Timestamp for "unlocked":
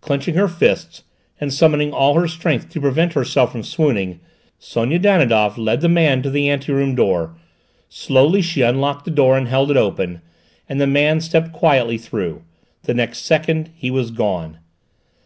8.62-9.04